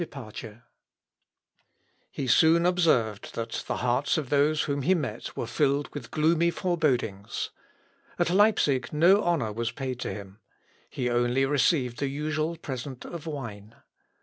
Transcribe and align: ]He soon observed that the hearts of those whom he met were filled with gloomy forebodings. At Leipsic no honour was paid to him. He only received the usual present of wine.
]He 2.09 2.25
soon 2.25 2.65
observed 2.65 3.35
that 3.35 3.63
the 3.67 3.75
hearts 3.77 4.17
of 4.17 4.31
those 4.31 4.63
whom 4.63 4.81
he 4.81 4.95
met 4.95 5.37
were 5.37 5.45
filled 5.45 5.93
with 5.93 6.09
gloomy 6.09 6.49
forebodings. 6.49 7.51
At 8.17 8.31
Leipsic 8.31 8.91
no 8.91 9.23
honour 9.23 9.53
was 9.53 9.69
paid 9.71 9.99
to 9.99 10.11
him. 10.11 10.39
He 10.89 11.07
only 11.07 11.45
received 11.45 11.99
the 11.99 12.07
usual 12.07 12.55
present 12.57 13.05
of 13.05 13.27
wine. 13.27 13.75